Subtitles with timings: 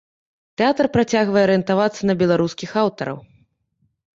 [0.61, 3.17] Тэатр працягвае арыентавацца на беларускіх аўтараў.